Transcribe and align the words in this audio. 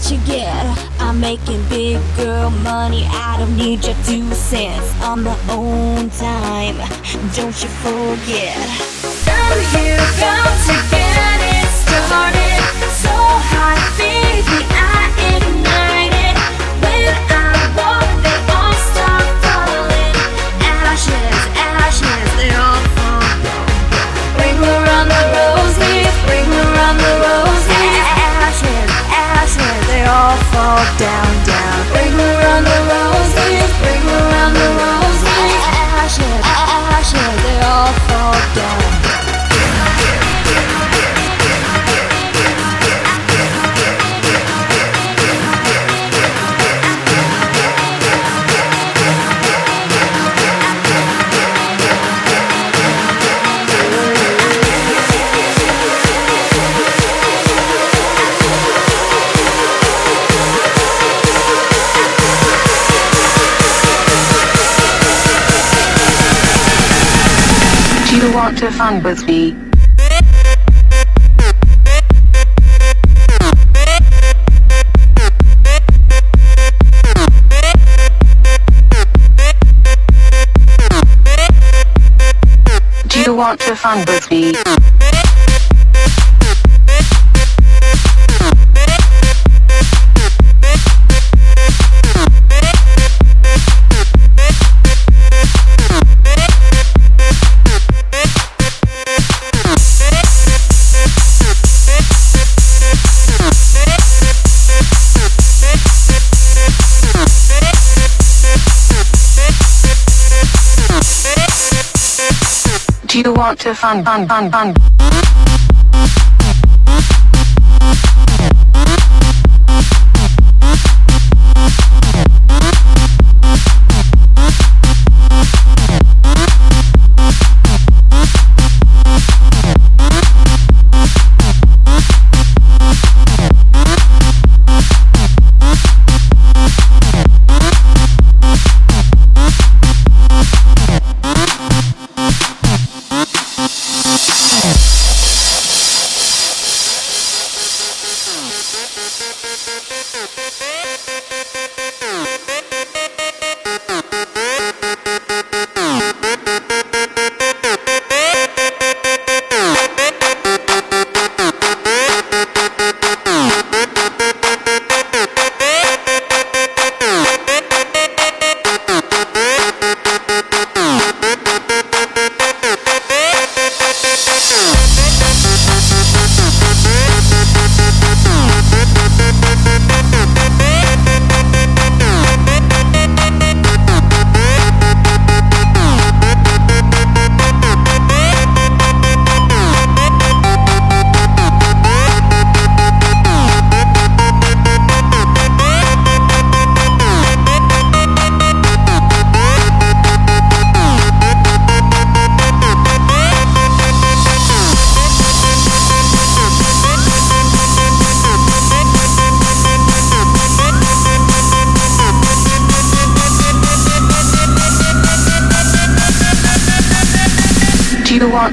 what 0.00 0.10
you 0.10 0.18
get. 0.26 1.00
I'm 1.00 1.20
making 1.20 1.62
big 1.68 2.00
girl 2.16 2.50
money. 2.50 3.06
I 3.08 3.36
don't 3.38 3.56
need 3.56 3.84
your 3.84 3.96
two 4.04 4.32
cents. 4.34 4.92
I'm 5.00 5.24
my 5.24 5.38
own 5.50 6.10
time. 6.10 6.76
Don't 7.34 7.62
you 7.62 7.68
forget. 7.68 8.89
Fun 68.68 69.02
with 69.02 69.26
me. 69.26 69.52
Do 83.08 83.20
you 83.20 83.34
want 83.34 83.60
to 83.60 83.74
fun 83.74 84.04
with 84.06 84.30
me? 84.30 84.79
Want 113.64 113.76
to 113.76 113.80
fun 113.80 114.04
fun 114.04 114.26
fun 114.26 114.50
fun 114.50 115.19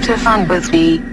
to 0.07 0.17
fun 0.19 0.47
with 0.47 0.71
me. 0.71 1.06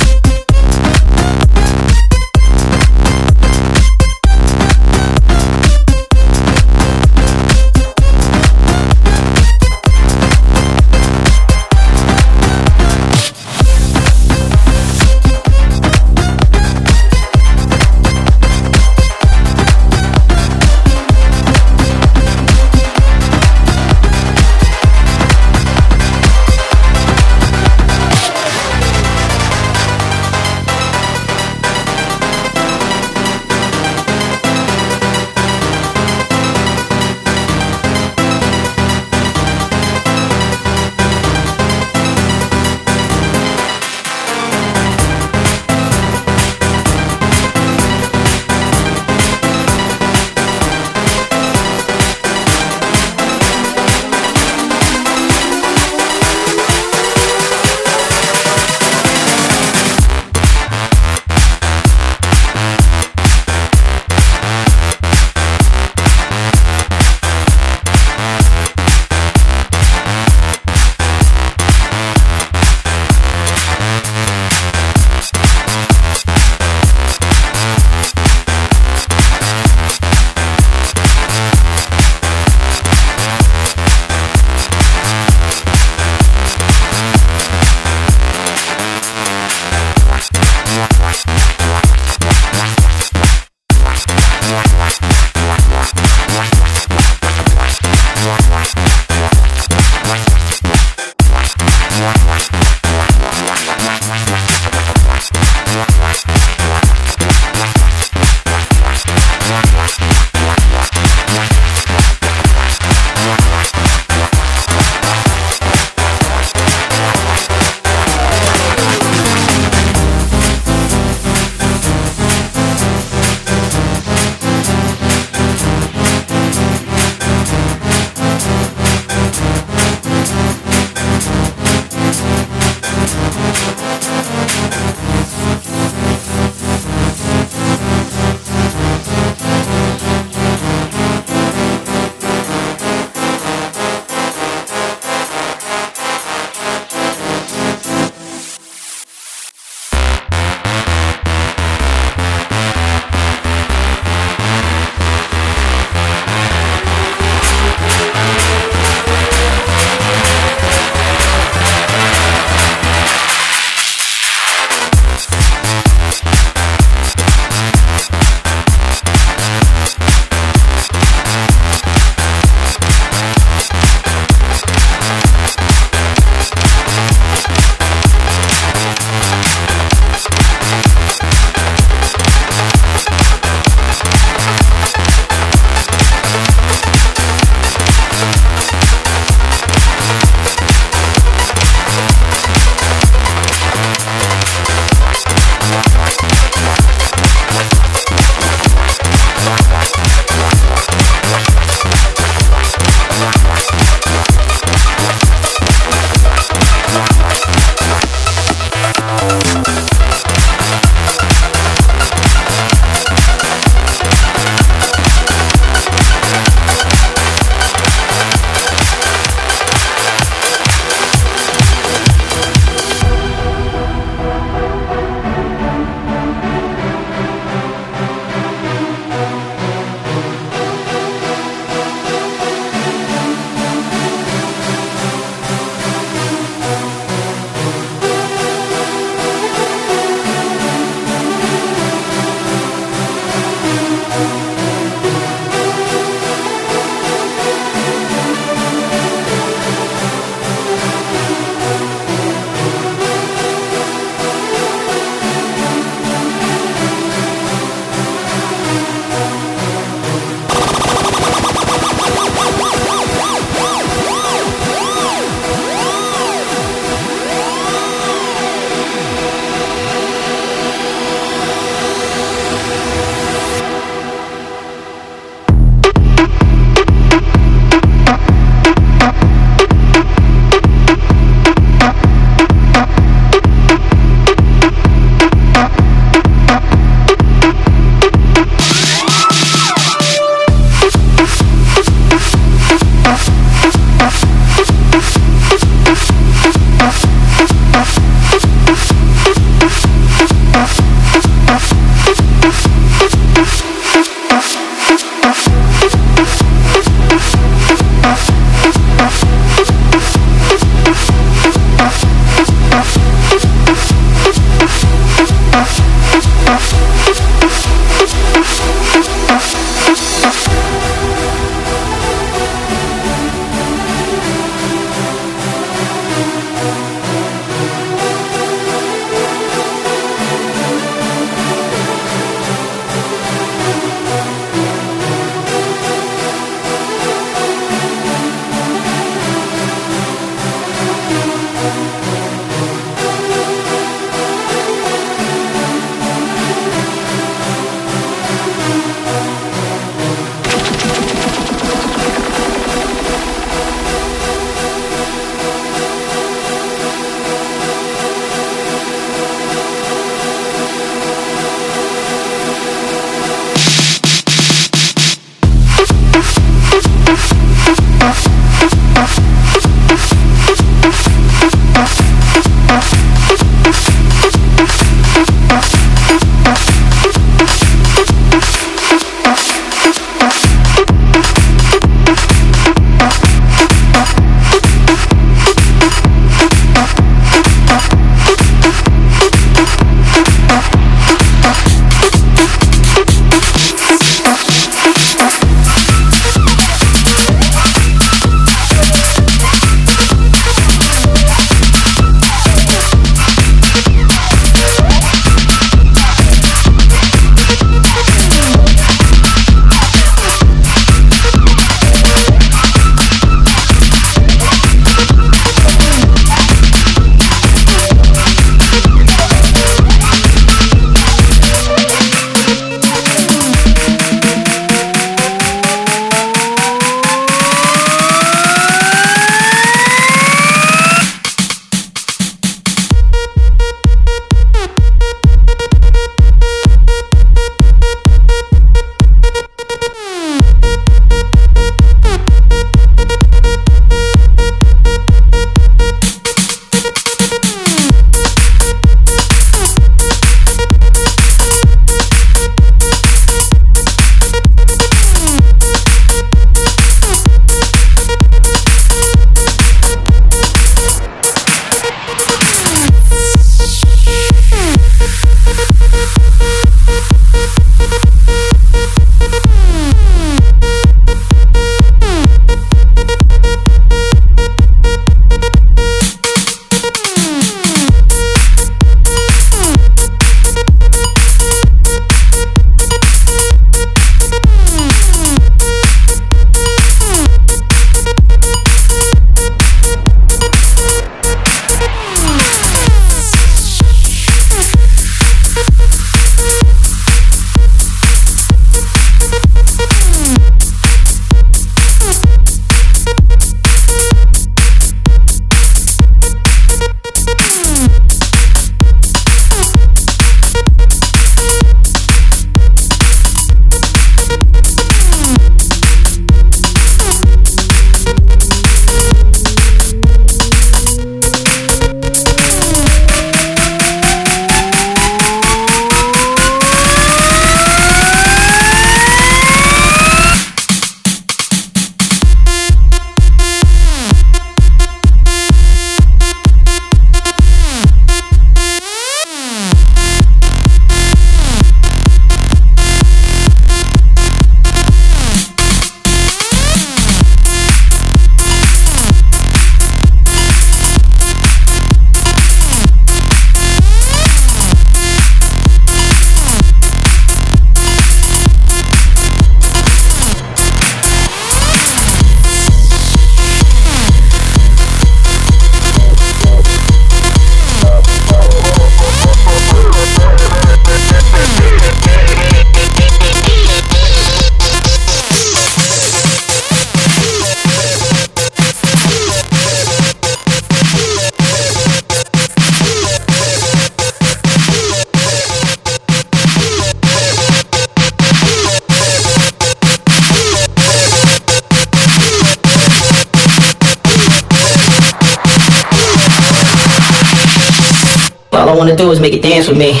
Do 598.96 599.10
is 599.10 599.20
make 599.20 599.34
it 599.34 599.42
dance 599.42 599.68
with 599.68 599.78
me. 599.78 600.00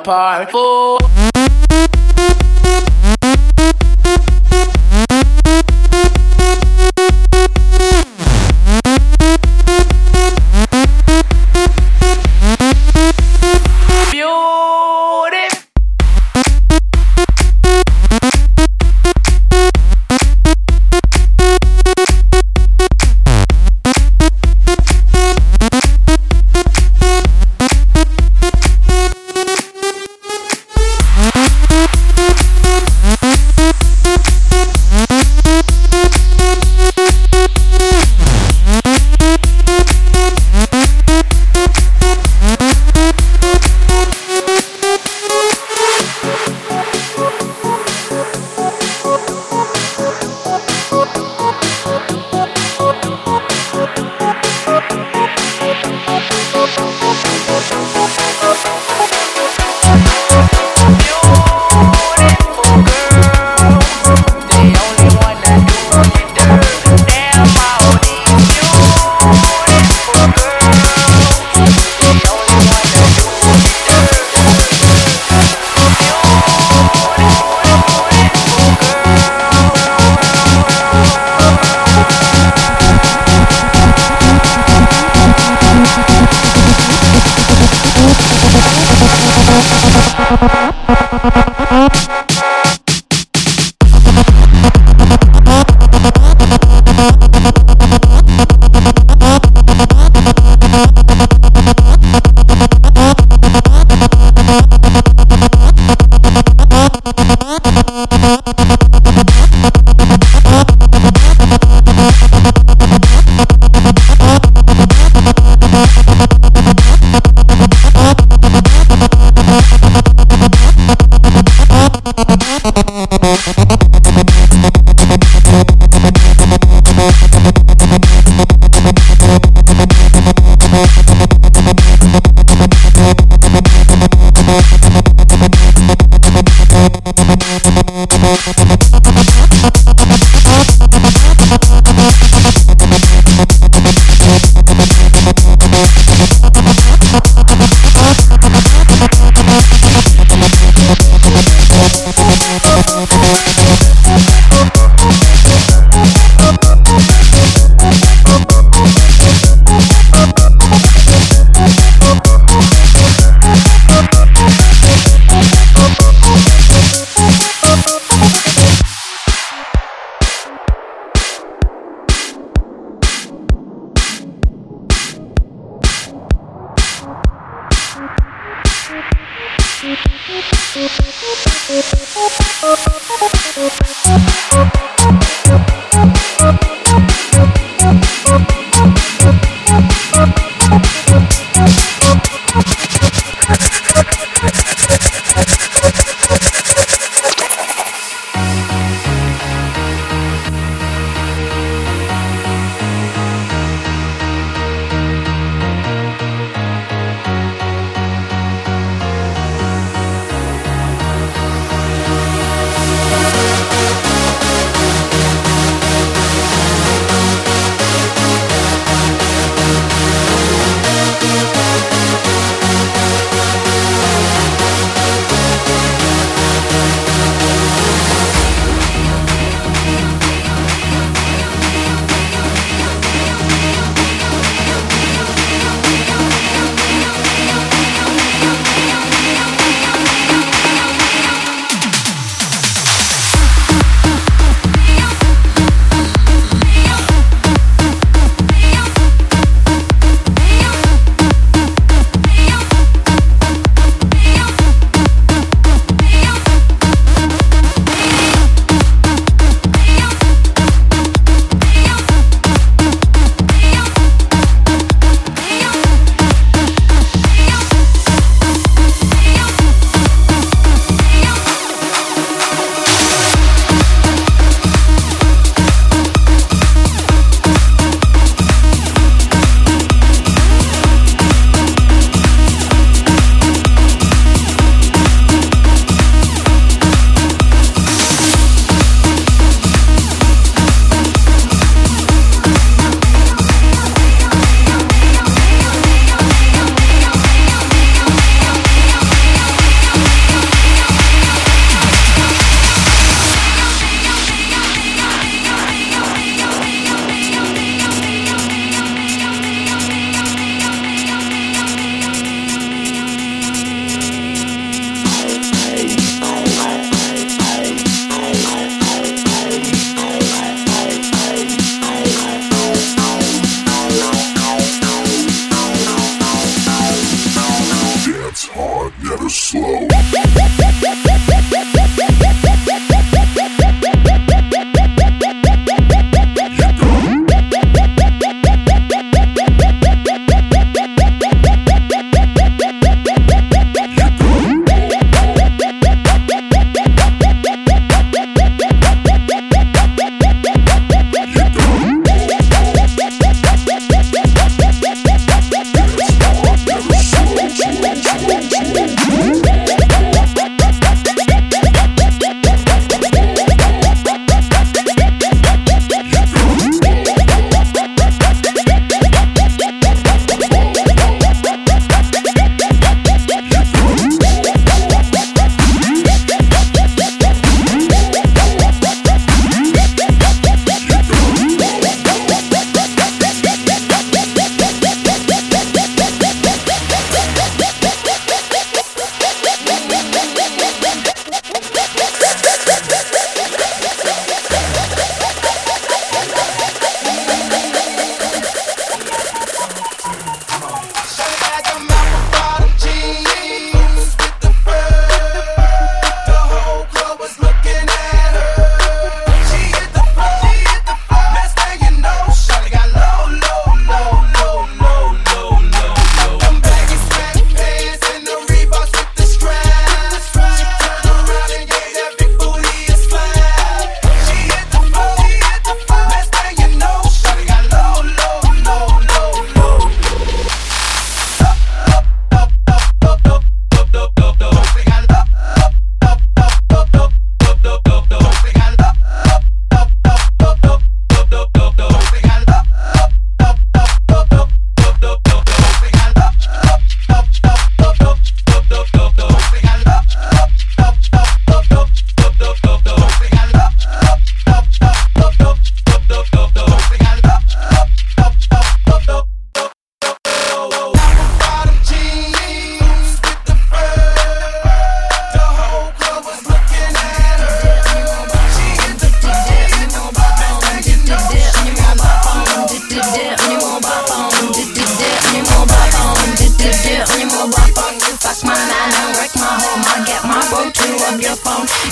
Apart. 0.00 0.39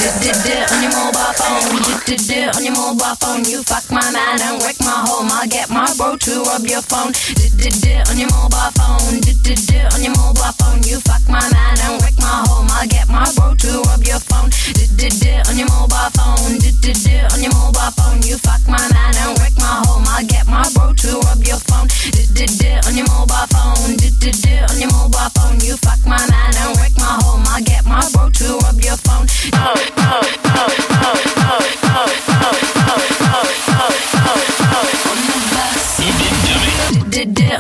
Phone. 0.09 0.23
Did 0.23 0.43
did 0.43 0.73
on 0.73 0.83
your 0.83 0.93
mobile 0.93 1.33
phone. 1.37 1.83
Did 1.83 2.01
did 2.07 2.23
did 2.29 2.57
on 2.57 2.65
your 2.65 2.75
mobile 2.75 3.17
phone. 3.21 3.45
You 3.45 3.63
fuck 3.63 3.85
my 3.91 4.05
mind 4.11 4.41
and 4.41 4.63
wreck 4.63 4.79
my 4.81 5.05
home. 5.07 5.29
I'll 5.31 5.47
get 5.47 5.71
my 5.71 5.93
bro 5.97 6.17
to 6.17 6.43
rub 6.45 6.65
your 6.67 6.83
phone. 6.83 7.13
Did 7.37 7.57
did 7.59 7.81
did 7.81 8.09
on 8.09 8.19
your 8.19 8.31
mobile 8.31 8.71
phone. 8.77 9.21
Did 9.21 9.43
did 9.43 9.61
did 9.67 9.85
on 9.93 10.03
your 10.03 10.15
mobile 10.17 10.53
phone. 10.59 10.83
You 10.83 11.01
fuck 11.01 11.25
my 11.29 11.41
mind 11.53 11.81
and 11.85 12.03
wreck 12.03 12.17
my 12.19 12.45
home. 12.49 12.69
I'll 12.71 12.87
get 12.89 13.09
my 13.09 13.25
bro 13.37 13.55
to 13.55 13.71
rub 13.89 14.03
your 14.05 14.21
phone. 14.21 14.51
Did 14.73 14.97
did 14.97 15.15
did 15.21 15.49
on 15.49 15.57
your 15.59 15.69
mobile 15.69 16.11
phone. 16.17 16.59
Did 16.59 16.81
did 16.81 16.97
did 17.05 17.25
on 17.33 17.43
your 17.43 17.53
mobile 17.53 17.93
phone. 17.97 18.23
You 18.23 18.39
fuck 18.39 18.65
my 18.69 18.81
mind 18.93 19.17
and 19.17 19.39
wreck 19.39 19.57
my 19.57 19.83
home. 19.87 20.05
I'll 20.09 20.25
get 20.25 20.47
my 20.47 20.65
bro 20.75 20.93
to 20.93 21.11
rub 21.29 21.43
your 21.45 21.61
phone. 21.69 21.89
Did 22.13 22.33
did 22.35 22.53
did 22.59 22.87
on 22.87 22.97
your 22.97 23.07
mobile 23.07 23.47
phone. 23.53 23.97
Did 23.97 24.19
did 24.21 24.37
did 24.41 24.63
on 24.71 24.79
your 24.81 24.91
mobile 24.93 25.31
phone. 25.37 25.61
You 25.61 25.77
fuck 25.77 26.01
my 26.07 26.19
mind 26.33 26.57
and 26.57 26.77
wreck 26.79 26.95
my 26.97 27.19
home. 27.25 27.45
I'll 27.47 27.63
get 27.63 27.85
my 27.85 28.01
bro 28.13 28.31
to 28.31 28.47
rub 28.65 28.81
your 28.81 28.97
phone. 28.97 29.27
Oh, 29.53 29.98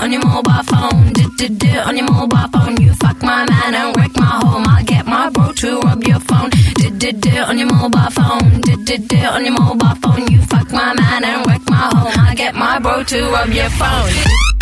on 0.08 0.12
your 0.12 0.22
mobile 0.24 0.62
phone. 0.62 1.12
Did 1.36 1.62
it 1.62 1.86
on 1.86 1.96
your 1.96 2.06
mobile 2.10 2.48
phone. 2.52 2.76
You 2.80 2.94
fuck 2.94 3.22
my 3.22 3.44
man 3.44 3.74
and 3.74 3.96
wreck 3.96 4.16
my 4.16 4.40
home. 4.42 4.64
I 4.66 4.82
get 4.84 5.06
my 5.06 5.28
bro 5.30 5.52
to 5.52 5.80
rub 5.80 6.02
your 6.04 6.20
phone. 6.20 6.50
Did 6.76 7.26
it 7.26 7.38
on 7.38 7.58
your 7.58 7.68
mobile 7.68 8.10
phone. 8.10 8.60
Did 8.62 9.12
it 9.12 9.24
on 9.24 9.44
your 9.44 9.52
mobile 9.52 9.94
phone. 10.02 10.26
You 10.32 10.40
fuck 10.42 10.70
my 10.70 10.94
mind 10.94 11.24
and 11.24 11.46
wreck 11.46 11.62
my 11.68 11.90
home. 11.94 12.12
I 12.28 12.34
get 12.34 12.54
my 12.54 12.78
bro 12.78 13.02
to 13.04 13.20
rub 13.30 13.50
your 13.50 13.70
phone. 13.70 14.57